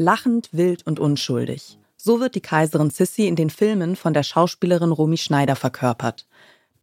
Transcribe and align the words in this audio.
Lachend, 0.00 0.50
wild 0.52 0.86
und 0.86 1.00
unschuldig. 1.00 1.76
So 1.96 2.20
wird 2.20 2.36
die 2.36 2.40
Kaiserin 2.40 2.90
Sissi 2.90 3.26
in 3.26 3.34
den 3.34 3.50
Filmen 3.50 3.96
von 3.96 4.14
der 4.14 4.22
Schauspielerin 4.22 4.92
Romy 4.92 5.16
Schneider 5.16 5.56
verkörpert. 5.56 6.28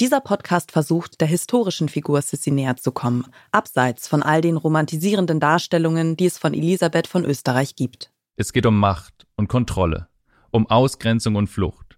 Dieser 0.02 0.20
Podcast 0.20 0.74
versucht, 0.74 1.22
der 1.22 1.30
historischen 1.30 1.88
Figur 1.88 2.22
Sissi 2.22 2.52
näher 2.52 2.76
zu 2.76 2.92
kommen, 2.92 3.26
abseits 3.54 4.10
von 4.10 4.22
all 4.22 4.42
den 4.42 4.58
romantisierenden 4.58 5.40
Darstellungen, 5.40 6.18
die 6.18 6.26
es 6.26 6.38
von 6.38 6.54
Elisabeth 6.54 7.08
von 7.08 7.24
Österreich 7.24 7.78
gibt. 7.78 8.12
Es 8.36 8.52
geht 8.52 8.66
um 8.66 8.78
Macht 8.78 9.26
und 9.38 9.48
Kontrolle, 9.48 10.10
um 10.52 10.70
Ausgrenzung 10.70 11.36
und 11.36 11.48
Flucht. 11.48 11.98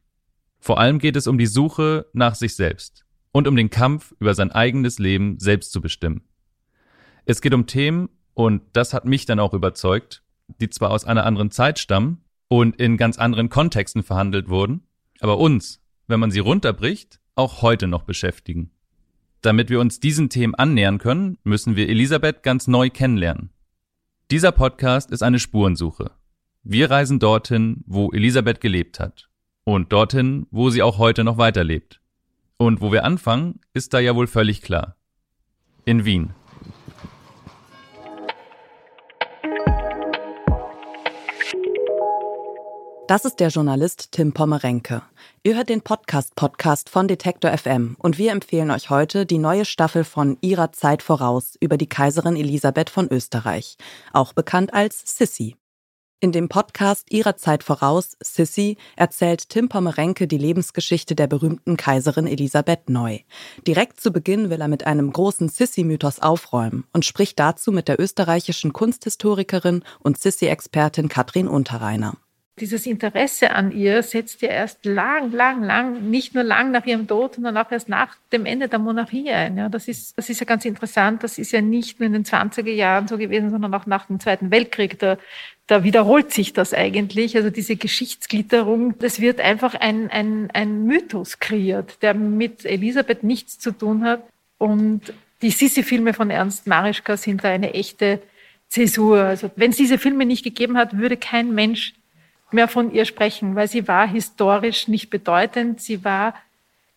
Vor 0.60 0.80
allem 0.80 1.00
geht 1.00 1.16
es 1.16 1.26
um 1.26 1.40
die 1.40 1.48
Suche 1.48 2.06
nach 2.14 2.36
sich 2.36 2.56
selbst 2.56 3.06
und 3.32 3.48
um 3.48 3.56
den 3.56 3.72
Kampf 3.72 4.14
über 4.20 4.36
sein 4.36 4.52
eigenes 4.52 5.00
Leben 5.00 5.40
selbst 5.40 5.72
zu 5.72 5.82
bestimmen. 5.82 6.22
Es 7.26 7.42
geht 7.42 7.56
um 7.56 7.66
Themen, 7.66 8.10
und 8.36 8.62
das 8.74 8.94
hat 8.94 9.06
mich 9.06 9.26
dann 9.26 9.40
auch 9.40 9.56
überzeugt, 9.56 10.22
die 10.60 10.70
zwar 10.70 10.92
aus 10.92 11.06
einer 11.06 11.26
anderen 11.26 11.52
Zeit 11.52 11.80
stammen 11.80 12.24
und 12.48 12.78
in 12.78 12.98
ganz 12.98 13.18
anderen 13.18 13.50
Kontexten 13.50 14.04
verhandelt 14.04 14.50
wurden, 14.50 14.84
aber 15.20 15.38
uns, 15.38 15.82
wenn 16.08 16.20
man 16.20 16.32
sie 16.32 16.40
runterbricht, 16.40 17.20
auch 17.36 17.62
heute 17.62 17.88
noch 17.88 18.04
beschäftigen. 18.04 18.72
Damit 19.42 19.70
wir 19.70 19.80
uns 19.80 20.00
diesen 20.00 20.30
Themen 20.30 20.56
annähern 20.56 20.98
können, 20.98 21.38
müssen 21.44 21.76
wir 21.76 21.90
Elisabeth 21.90 22.44
ganz 22.44 22.68
neu 22.68 22.90
kennenlernen. 22.90 23.52
Dieser 24.32 24.52
Podcast 24.52 25.12
ist 25.12 25.22
eine 25.22 25.40
Spurensuche. 25.40 26.12
Wir 26.64 26.90
reisen 26.92 27.20
dorthin, 27.20 27.84
wo 27.86 28.12
Elisabeth 28.12 28.60
gelebt 28.60 29.00
hat. 29.00 29.30
Und 29.64 29.94
dorthin, 29.94 30.48
wo 30.52 30.70
sie 30.70 30.82
auch 30.82 30.98
heute 30.98 31.24
noch 31.24 31.38
weiterlebt. 31.38 32.02
Und 32.58 32.82
wo 32.82 32.92
wir 32.92 33.06
anfangen, 33.06 33.62
ist 33.74 33.94
da 33.94 34.00
ja 34.00 34.16
wohl 34.16 34.28
völlig 34.28 34.62
klar. 34.62 34.98
In 35.86 36.04
Wien. 36.04 36.34
Das 43.08 43.24
ist 43.24 43.40
der 43.40 43.48
Journalist 43.48 44.12
Tim 44.12 44.34
Pommerenke. 44.34 45.02
Ihr 45.42 45.56
hört 45.56 45.70
den 45.70 45.82
Podcast-Podcast 45.82 46.90
von 46.90 47.08
Detektor 47.08 47.58
FM 47.58 47.96
und 48.00 48.18
wir 48.18 48.34
empfehlen 48.34 48.70
euch 48.70 48.90
heute 48.90 49.26
die 49.26 49.38
neue 49.38 49.64
Staffel 49.64 50.04
von 50.04 50.38
Ihrer 50.42 50.74
Zeit 50.74 51.02
voraus 51.02 51.56
über 51.62 51.78
die 51.78 51.88
Kaiserin 51.88 52.36
Elisabeth 52.36 52.90
von 52.90 53.08
Österreich, 53.10 53.78
auch 54.12 54.34
bekannt 54.34 54.74
als 54.74 55.04
Sissy. 55.06 55.56
In 56.20 56.34
dem 56.34 56.50
Podcast 56.50 57.10
Ihrer 57.10 57.38
Zeit 57.38 57.64
voraus, 57.64 58.18
Sissy, 58.22 58.76
erzählt 58.98 59.48
Tim 59.48 59.70
Pommerenke 59.70 60.28
die 60.28 60.38
Lebensgeschichte 60.38 61.16
der 61.16 61.28
berühmten 61.28 61.78
Kaiserin 61.78 62.28
Elisabeth 62.28 62.90
neu. 62.90 63.20
Direkt 63.66 64.02
zu 64.02 64.12
Beginn 64.12 64.50
will 64.50 64.60
er 64.60 64.68
mit 64.68 64.86
einem 64.86 65.14
großen 65.14 65.48
Sissy-Mythos 65.48 66.20
aufräumen 66.20 66.84
und 66.92 67.06
spricht 67.06 67.40
dazu 67.40 67.72
mit 67.72 67.88
der 67.88 68.02
österreichischen 68.02 68.74
Kunsthistorikerin 68.74 69.86
und 70.02 70.18
Sissy-Expertin 70.18 71.08
Katrin 71.08 71.48
Unterreiner. 71.48 72.18
Dieses 72.60 72.88
Interesse 72.88 73.52
an 73.52 73.72
ihr 73.72 74.02
setzt 74.02 74.42
ja 74.42 74.50
erst 74.50 74.84
lang, 74.84 75.32
lang, 75.32 75.64
lang, 75.64 76.10
nicht 76.10 76.34
nur 76.34 76.44
lang 76.44 76.72
nach 76.72 76.86
ihrem 76.88 77.08
Tod, 77.08 77.36
sondern 77.36 77.56
auch 77.58 77.72
erst 77.72 77.88
nach 77.88 78.16
dem 78.32 78.48
Ende 78.48 78.68
der 78.68 78.80
Monarchie 78.80 79.30
ein. 79.30 79.58
Ja, 79.58 79.70
das 79.70 79.88
ist, 79.88 80.18
das 80.18 80.30
ist 80.30 80.40
ja 80.40 80.46
ganz 80.46 80.66
interessant. 80.66 81.24
Das 81.24 81.38
ist 81.38 81.52
ja 81.52 81.62
nicht 81.62 82.00
nur 82.00 82.08
in 82.08 82.14
den 82.14 82.26
20er 82.26 82.72
Jahren 82.72 83.08
so 83.08 83.20
gewesen, 83.20 83.52
sondern 83.52 83.74
auch 83.76 83.86
nach 83.86 84.08
dem 84.08 84.20
Zweiten 84.20 84.50
Weltkrieg. 84.50 84.98
Da, 84.98 85.18
da 85.68 85.84
wiederholt 85.84 86.34
sich 86.34 86.54
das 86.54 86.74
eigentlich. 86.74 87.36
Also 87.36 87.52
diese 87.52 87.76
Geschichtsglitterung, 87.76 88.98
das 88.98 89.20
wird 89.20 89.40
einfach 89.40 89.76
ein, 89.76 90.10
ein, 90.10 90.50
ein 90.52 90.86
Mythos 90.86 91.40
kreiert, 91.40 92.02
der 92.02 92.16
mit 92.16 92.66
Elisabeth 92.66 93.24
nichts 93.24 93.60
zu 93.60 93.72
tun 93.72 94.04
hat. 94.04 94.24
Und 94.58 95.14
die 95.44 95.52
Sissi-Filme 95.52 96.14
von 96.14 96.32
Ernst 96.32 96.66
Marischka 96.66 97.18
sind 97.18 97.44
da 97.44 97.50
eine 97.50 97.76
echte 97.76 98.20
Zäsur. 98.68 99.20
Also 99.20 99.52
wenn 99.56 99.72
es 99.72 99.78
diese 99.78 99.98
Filme 99.98 100.26
nicht 100.26 100.44
gegeben 100.44 100.78
hat, 100.78 100.98
würde 100.98 101.18
kein 101.18 101.54
Mensch 101.54 101.94
mehr 102.52 102.68
von 102.68 102.92
ihr 102.92 103.06
sprechen, 103.06 103.56
weil 103.56 103.68
sie 103.68 103.88
war 103.88 104.08
historisch 104.08 104.88
nicht 104.88 105.10
bedeutend, 105.10 105.82
sie 105.82 106.04
war 106.04 106.34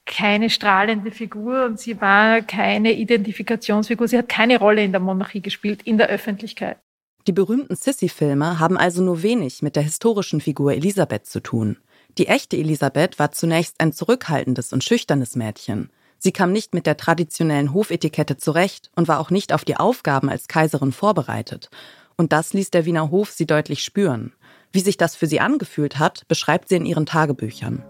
keine 0.06 0.50
strahlende 0.50 1.10
Figur 1.10 1.66
und 1.66 1.78
sie 1.78 2.00
war 2.00 2.40
keine 2.42 2.92
Identifikationsfigur, 2.92 4.08
sie 4.08 4.18
hat 4.18 4.28
keine 4.28 4.58
Rolle 4.58 4.82
in 4.82 4.92
der 4.92 5.00
Monarchie 5.00 5.40
gespielt, 5.40 5.82
in 5.82 5.98
der 5.98 6.08
Öffentlichkeit. 6.08 6.78
Die 7.26 7.32
berühmten 7.32 7.76
Sissy-Filme 7.76 8.58
haben 8.58 8.76
also 8.76 9.02
nur 9.02 9.22
wenig 9.22 9.62
mit 9.62 9.76
der 9.76 9.82
historischen 9.82 10.40
Figur 10.40 10.72
Elisabeth 10.72 11.26
zu 11.26 11.40
tun. 11.40 11.76
Die 12.18 12.26
echte 12.26 12.56
Elisabeth 12.56 13.18
war 13.18 13.30
zunächst 13.30 13.80
ein 13.80 13.92
zurückhaltendes 13.92 14.72
und 14.72 14.82
schüchternes 14.82 15.36
Mädchen. 15.36 15.90
Sie 16.18 16.32
kam 16.32 16.52
nicht 16.52 16.74
mit 16.74 16.86
der 16.86 16.96
traditionellen 16.96 17.72
Hofetikette 17.72 18.36
zurecht 18.36 18.90
und 18.96 19.06
war 19.06 19.20
auch 19.20 19.30
nicht 19.30 19.52
auf 19.52 19.64
die 19.64 19.76
Aufgaben 19.76 20.28
als 20.28 20.48
Kaiserin 20.48 20.92
vorbereitet. 20.92 21.70
Und 22.16 22.32
das 22.32 22.52
ließ 22.52 22.70
der 22.70 22.84
Wiener 22.84 23.10
Hof 23.10 23.30
sie 23.30 23.46
deutlich 23.46 23.84
spüren. 23.84 24.32
Wie 24.72 24.80
sich 24.80 24.96
das 24.96 25.16
für 25.16 25.26
sie 25.26 25.40
angefühlt 25.40 25.98
hat, 25.98 26.26
beschreibt 26.28 26.68
sie 26.68 26.76
in 26.76 26.86
ihren 26.86 27.06
Tagebüchern. 27.06 27.84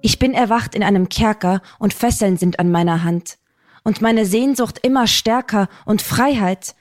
Ich 0.00 0.18
bin 0.18 0.32
erwacht 0.32 0.74
in 0.74 0.82
einem 0.82 1.08
Kerker 1.08 1.60
und 1.78 1.92
Fesseln 1.92 2.36
sind 2.36 2.58
an 2.58 2.70
meiner 2.70 3.02
Hand. 3.02 3.38
Und 3.82 4.00
meine 4.00 4.26
Sehnsucht 4.26 4.78
immer 4.82 5.06
stärker 5.06 5.68
und 5.84 6.02
Freiheit, 6.02 6.74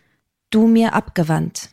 du 0.52 0.68
mir 0.68 0.94
abgewandt. 0.94 1.70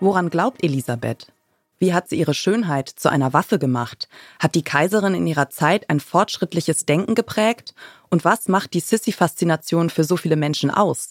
Woran 0.00 0.30
glaubt 0.30 0.64
Elisabeth? 0.64 1.30
Wie 1.78 1.94
hat 1.94 2.08
sie 2.08 2.16
ihre 2.16 2.34
Schönheit 2.34 2.88
zu 2.88 3.10
einer 3.10 3.32
Waffe 3.32 3.58
gemacht? 3.58 4.08
Hat 4.38 4.54
die 4.54 4.62
Kaiserin 4.62 5.14
in 5.14 5.26
ihrer 5.26 5.50
Zeit 5.50 5.88
ein 5.88 6.00
fortschrittliches 6.00 6.84
Denken 6.84 7.14
geprägt? 7.14 7.74
Und 8.08 8.24
was 8.24 8.48
macht 8.48 8.74
die 8.74 8.80
Sissy-Faszination 8.80 9.88
für 9.88 10.04
so 10.04 10.16
viele 10.16 10.36
Menschen 10.36 10.70
aus? 10.70 11.10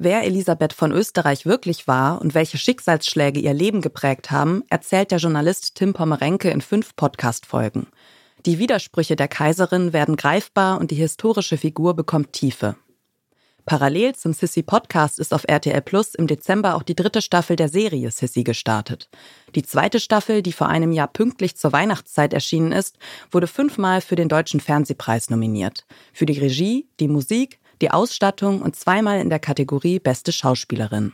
Wer 0.00 0.22
Elisabeth 0.22 0.72
von 0.72 0.92
Österreich 0.92 1.44
wirklich 1.44 1.88
war 1.88 2.20
und 2.20 2.32
welche 2.32 2.56
Schicksalsschläge 2.56 3.40
ihr 3.40 3.52
Leben 3.52 3.80
geprägt 3.80 4.30
haben, 4.30 4.62
erzählt 4.70 5.10
der 5.10 5.18
Journalist 5.18 5.74
Tim 5.74 5.92
Pommerenke 5.92 6.50
in 6.50 6.60
fünf 6.60 6.94
Podcast-Folgen. 6.94 7.88
Die 8.46 8.60
Widersprüche 8.60 9.16
der 9.16 9.26
Kaiserin 9.26 9.92
werden 9.92 10.14
greifbar 10.14 10.78
und 10.78 10.92
die 10.92 10.94
historische 10.94 11.56
Figur 11.56 11.96
bekommt 11.96 12.32
Tiefe. 12.32 12.76
Parallel 13.66 14.14
zum 14.14 14.32
Sissy 14.34 14.62
Podcast 14.62 15.18
ist 15.18 15.34
auf 15.34 15.42
RTL 15.48 15.82
Plus 15.82 16.14
im 16.14 16.28
Dezember 16.28 16.76
auch 16.76 16.84
die 16.84 16.94
dritte 16.94 17.20
Staffel 17.20 17.56
der 17.56 17.68
Serie 17.68 18.12
Sissy 18.12 18.44
gestartet. 18.44 19.10
Die 19.56 19.64
zweite 19.64 19.98
Staffel, 19.98 20.42
die 20.42 20.52
vor 20.52 20.68
einem 20.68 20.92
Jahr 20.92 21.08
pünktlich 21.08 21.56
zur 21.56 21.72
Weihnachtszeit 21.72 22.32
erschienen 22.32 22.70
ist, 22.70 22.98
wurde 23.32 23.48
fünfmal 23.48 24.00
für 24.00 24.14
den 24.14 24.28
Deutschen 24.28 24.60
Fernsehpreis 24.60 25.28
nominiert. 25.28 25.86
Für 26.12 26.24
die 26.24 26.38
Regie, 26.38 26.88
die 27.00 27.08
Musik, 27.08 27.58
die 27.80 27.90
Ausstattung 27.90 28.62
und 28.62 28.76
zweimal 28.76 29.20
in 29.20 29.30
der 29.30 29.38
Kategorie 29.38 29.98
Beste 29.98 30.32
Schauspielerin. 30.32 31.12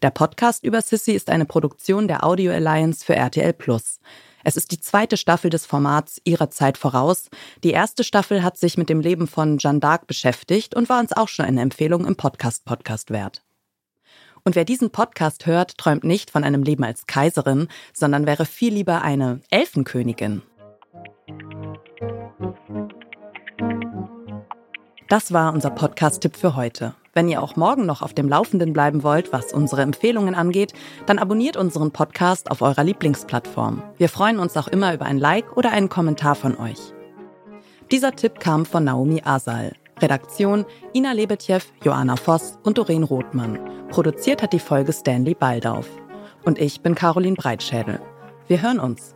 Der 0.00 0.10
Podcast 0.10 0.64
über 0.64 0.80
Sissy 0.80 1.12
ist 1.12 1.30
eine 1.30 1.44
Produktion 1.44 2.08
der 2.08 2.24
Audio 2.24 2.52
Alliance 2.52 3.04
für 3.04 3.14
RTL 3.14 3.52
Plus. 3.52 4.00
Es 4.44 4.56
ist 4.56 4.72
die 4.72 4.80
zweite 4.80 5.16
Staffel 5.16 5.50
des 5.50 5.66
Formats 5.66 6.20
Ihrer 6.24 6.50
Zeit 6.50 6.78
voraus. 6.78 7.28
Die 7.62 7.70
erste 7.70 8.02
Staffel 8.02 8.42
hat 8.42 8.56
sich 8.56 8.76
mit 8.76 8.88
dem 8.88 9.00
Leben 9.00 9.28
von 9.28 9.58
Jeanne 9.58 9.78
d'Arc 9.78 10.06
beschäftigt 10.06 10.74
und 10.74 10.88
war 10.88 10.98
uns 10.98 11.12
auch 11.12 11.28
schon 11.28 11.46
eine 11.46 11.60
Empfehlung 11.60 12.06
im 12.06 12.16
Podcast-Podcast 12.16 13.10
wert. 13.10 13.42
Und 14.44 14.56
wer 14.56 14.64
diesen 14.64 14.90
Podcast 14.90 15.46
hört, 15.46 15.78
träumt 15.78 16.02
nicht 16.02 16.30
von 16.30 16.42
einem 16.42 16.64
Leben 16.64 16.82
als 16.82 17.06
Kaiserin, 17.06 17.68
sondern 17.92 18.26
wäre 18.26 18.44
viel 18.44 18.74
lieber 18.74 19.02
eine 19.02 19.40
Elfenkönigin. 19.50 20.42
Das 25.12 25.30
war 25.30 25.52
unser 25.52 25.68
Podcast-Tipp 25.68 26.36
für 26.38 26.56
heute. 26.56 26.94
Wenn 27.12 27.28
ihr 27.28 27.42
auch 27.42 27.54
morgen 27.54 27.84
noch 27.84 28.00
auf 28.00 28.14
dem 28.14 28.30
Laufenden 28.30 28.72
bleiben 28.72 29.02
wollt, 29.02 29.30
was 29.30 29.52
unsere 29.52 29.82
Empfehlungen 29.82 30.34
angeht, 30.34 30.72
dann 31.04 31.18
abonniert 31.18 31.58
unseren 31.58 31.90
Podcast 31.90 32.50
auf 32.50 32.62
eurer 32.62 32.82
Lieblingsplattform. 32.82 33.82
Wir 33.98 34.08
freuen 34.08 34.38
uns 34.38 34.56
auch 34.56 34.68
immer 34.68 34.94
über 34.94 35.04
ein 35.04 35.18
Like 35.18 35.54
oder 35.54 35.70
einen 35.70 35.90
Kommentar 35.90 36.34
von 36.34 36.56
euch. 36.56 36.94
Dieser 37.90 38.12
Tipp 38.12 38.40
kam 38.40 38.64
von 38.64 38.84
Naomi 38.84 39.20
Asal. 39.22 39.74
Redaktion 40.00 40.64
Ina 40.94 41.12
Lebetjew, 41.12 41.60
Joanna 41.84 42.16
Voss 42.16 42.58
und 42.62 42.78
Doreen 42.78 43.02
Rothmann. 43.02 43.58
Produziert 43.90 44.42
hat 44.42 44.54
die 44.54 44.60
Folge 44.60 44.94
Stanley 44.94 45.34
Baldauf. 45.34 45.90
Und 46.46 46.58
ich 46.58 46.80
bin 46.80 46.94
Caroline 46.94 47.36
Breitschädel. 47.36 48.00
Wir 48.48 48.62
hören 48.62 48.80
uns. 48.80 49.14